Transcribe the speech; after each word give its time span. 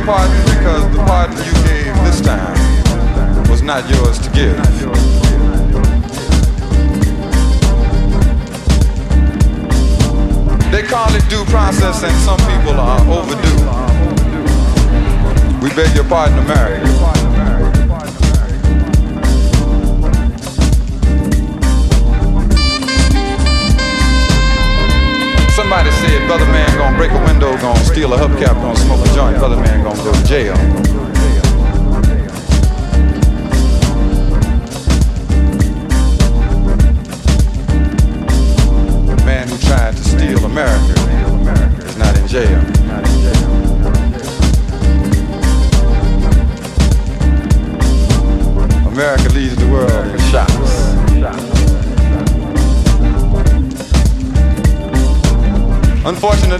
your 0.00 0.06
pardon 0.06 0.44
because 0.44 0.96
the 0.96 1.04
pardon 1.04 1.36
you 1.36 1.52
gave 1.64 1.94
this 2.04 2.20
time 2.20 3.50
was 3.50 3.62
not 3.62 3.88
yours 3.90 4.18
to 4.18 4.30
give. 4.30 4.56
They 10.70 10.82
call 10.82 11.14
it 11.14 11.28
due 11.28 11.44
process 11.46 12.02
and 12.02 12.16
some 12.18 12.38
people 12.50 12.78
are 12.80 13.00
overdue. 13.08 13.60
We 15.62 15.70
beg 15.74 15.94
your 15.94 16.04
pardon, 16.04 16.38
America. 16.38 16.99
Somebody 25.70 25.92
said, 25.92 26.26
brother 26.26 26.46
man 26.46 26.78
gonna 26.78 26.96
break 26.96 27.12
a 27.12 27.24
window, 27.24 27.56
gonna 27.58 27.78
steal 27.84 28.12
a 28.12 28.16
hubcap, 28.16 28.54
gonna 28.54 28.76
smoke 28.76 29.06
a 29.06 29.14
joint, 29.14 29.38
brother 29.38 29.54
man 29.54 29.84
gonna 29.84 30.02
go 30.02 30.12
to 30.12 30.24
jail. 30.24 30.99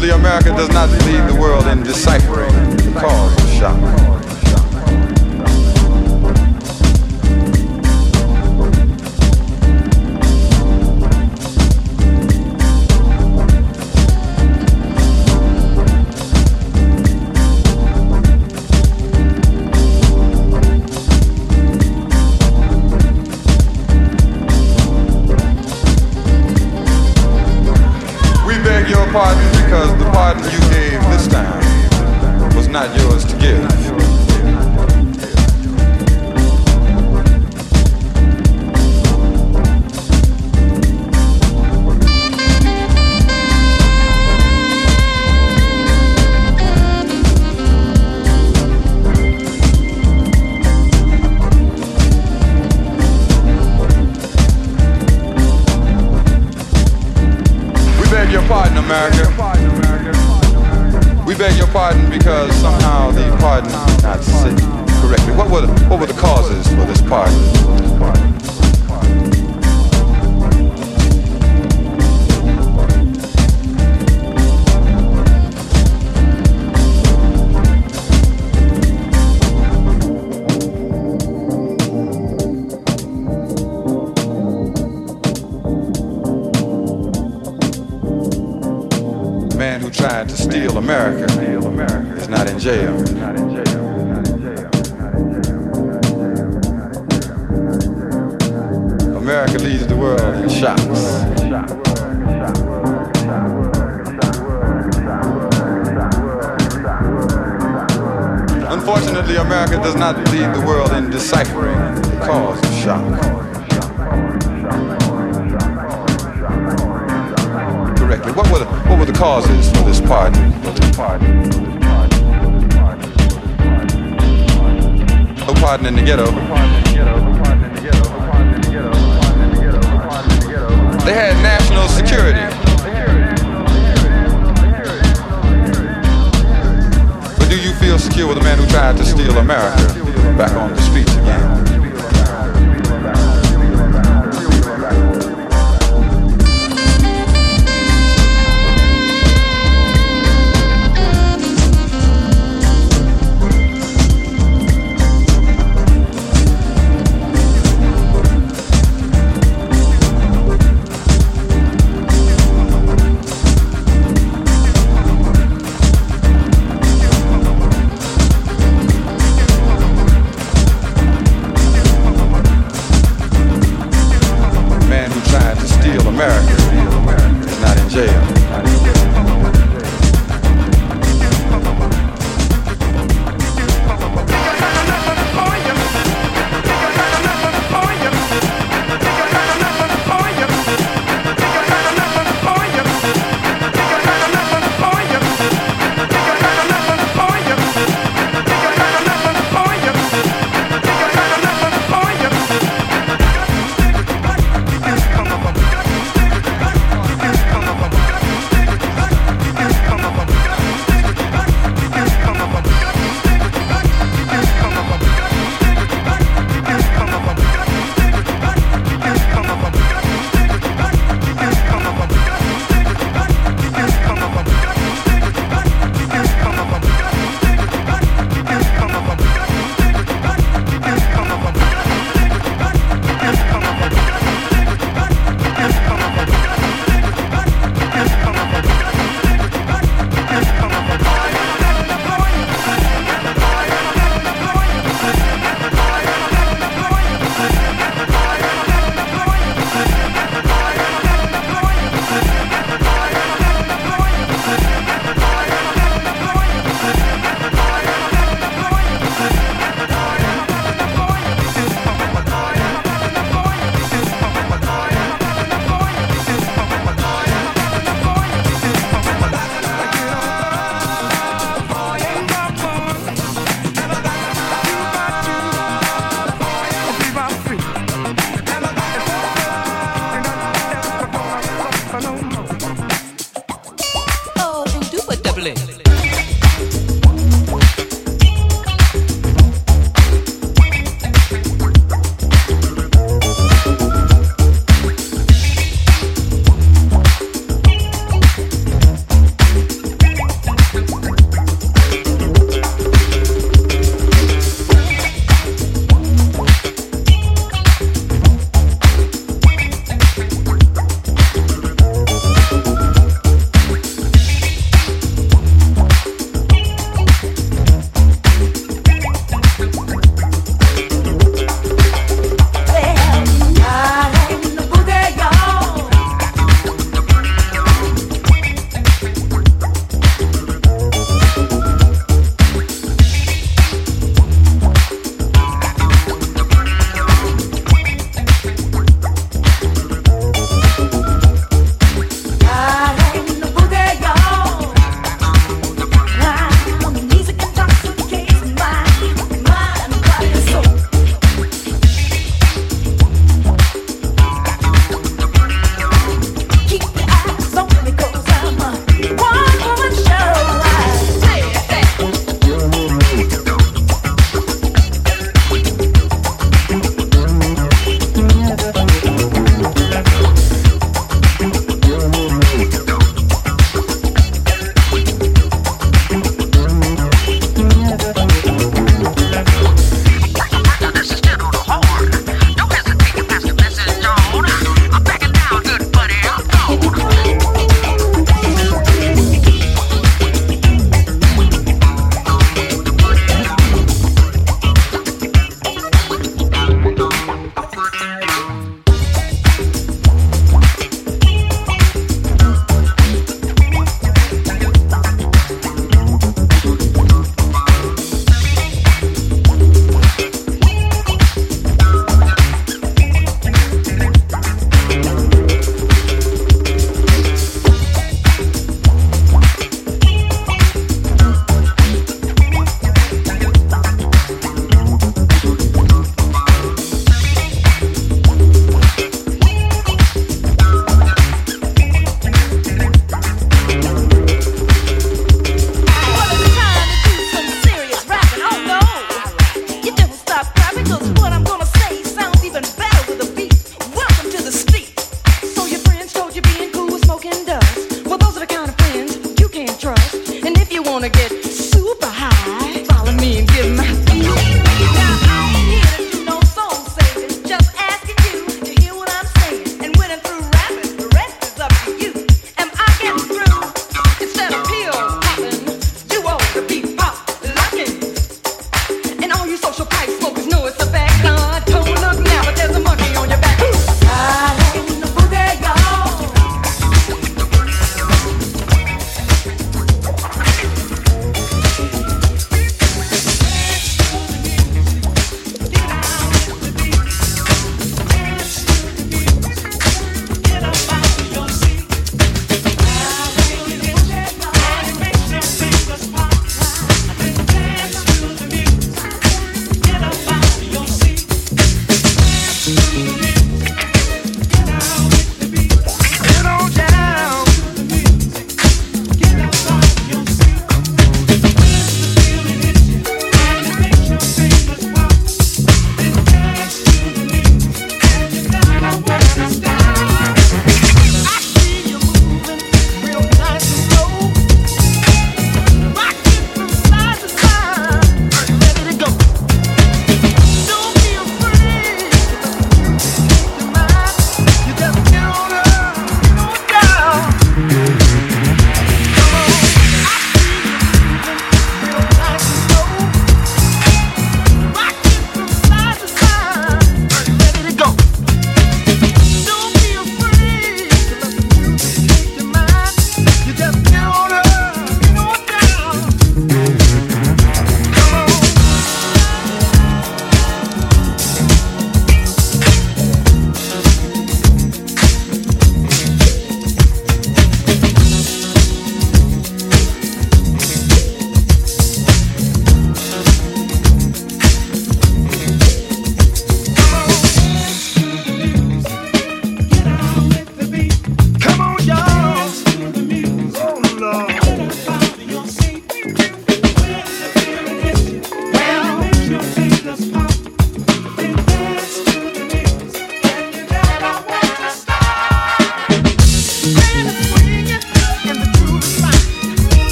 Unfortunately, 0.00 0.28
America 0.28 0.50
does 0.50 0.68
not 0.68 0.88
lead 1.06 1.28
the 1.28 1.40
world 1.40 1.66
in 1.66 1.82
deciphering 1.82 2.54
the 2.76 3.00
cause 3.00 3.36
of 3.42 3.50
shock. 3.50 4.07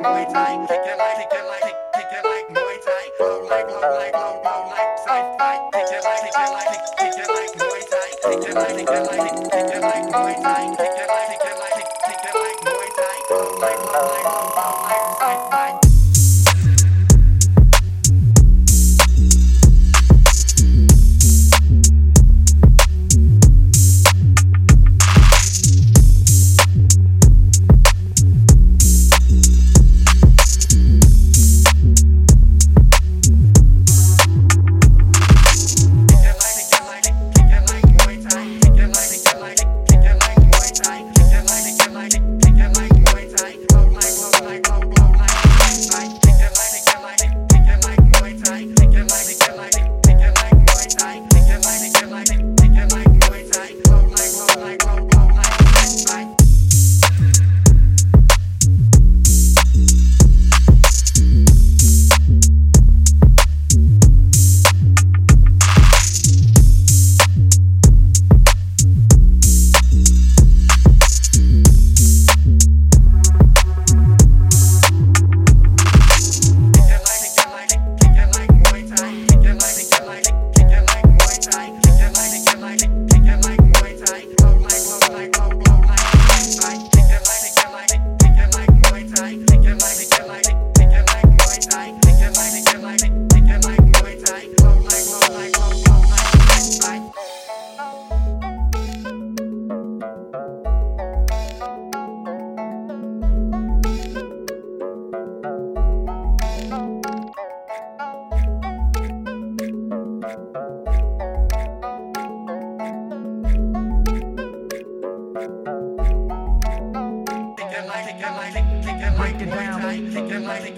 Muay 0.00 0.24
Thai, 0.32 0.66
kick 0.66 0.80
it 0.80 0.96
like, 0.96 1.16
kick 1.18 1.32
it 1.36 1.44
like, 1.44 1.76
kick 1.92 2.08
it 2.08 2.24
like 2.24 2.48
Muay 2.48 2.76
Thai, 2.80 3.04
low 3.20 3.44
like, 3.44 3.68
low 3.68 3.80
like, 3.98 4.14
low, 4.14 4.40
low 4.42 4.68
like, 4.72 4.98
side 5.04 5.36
fight, 5.38 5.60
kick 5.74 5.92
it 5.92 6.02
like, 6.02 6.22
kick 6.24 6.32
it 6.40 6.50
like, 6.56 6.72
kick 6.96 7.18
it 7.20 7.28
like 7.28 7.52
Muay 7.60 7.82
Thai, 7.92 8.08
kick 8.24 8.48
it 8.48 8.54
like, 8.56 8.76
kick 8.76 8.88
it 8.88 9.04
like, 9.04 9.34
kick 9.52 9.76
it 9.76 9.82
like 9.82 10.04
Muay 10.08 10.42
Thai, 10.42 10.76
kick 10.76 10.96
it 10.96 11.08
like. 11.08 11.09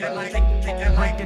I 0.05 0.09
can 0.09 0.94
break 0.96 1.20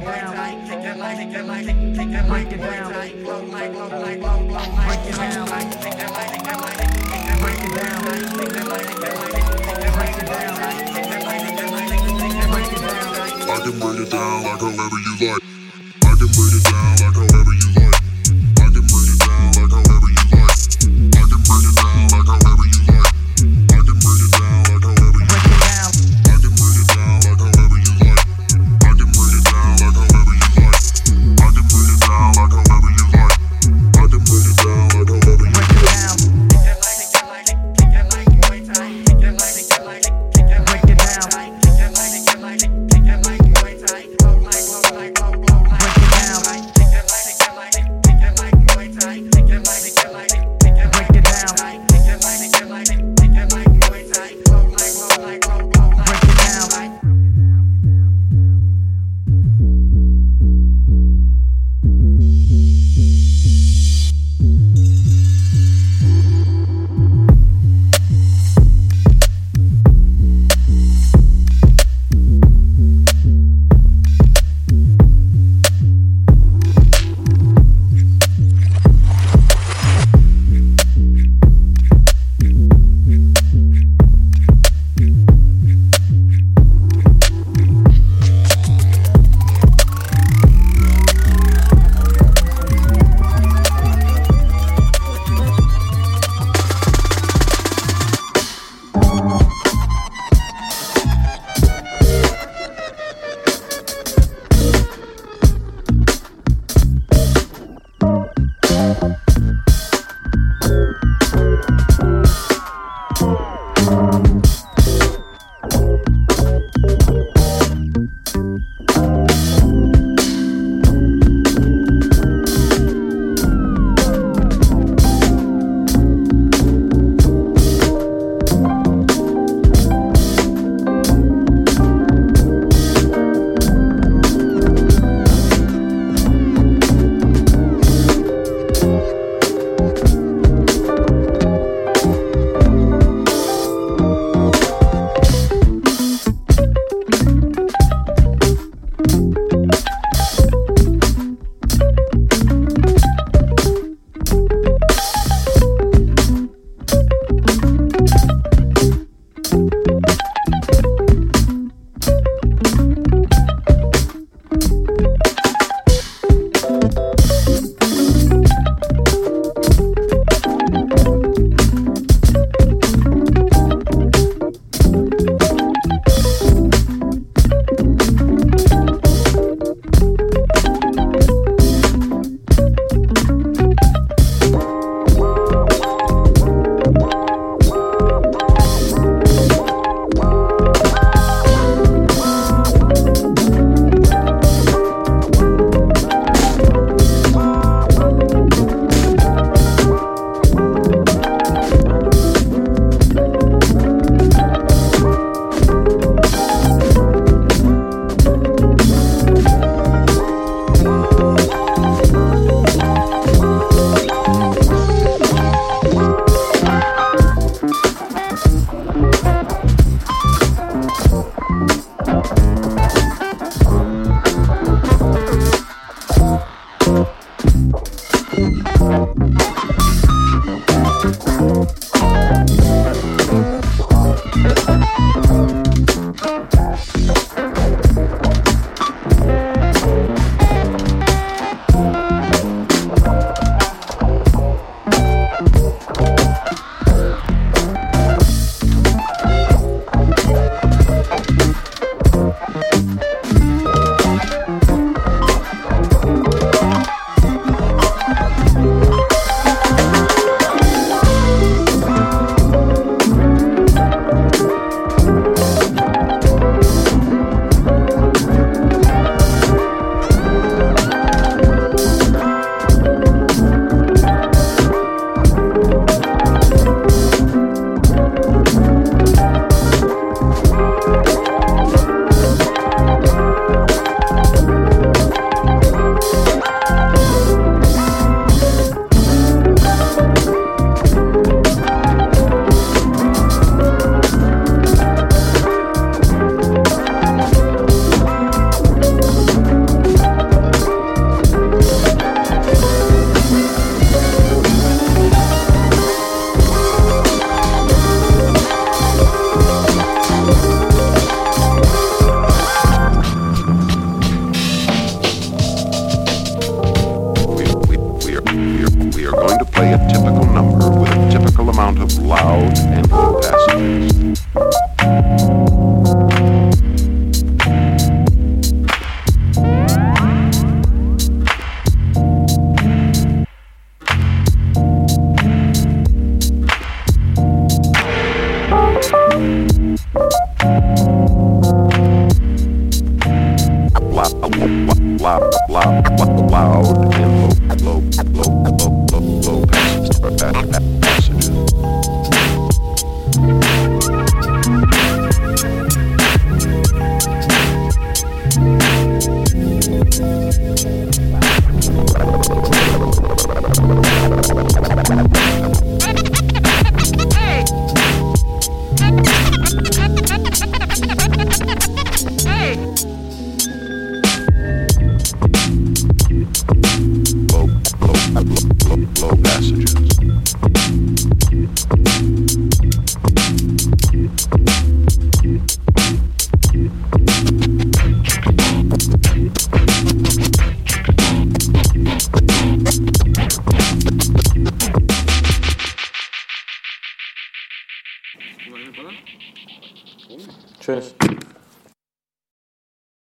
it 13.99 14.11
down 14.11 14.43
like 14.43 14.59
however 14.59 14.97
you 15.05 15.27
like. 15.27 15.46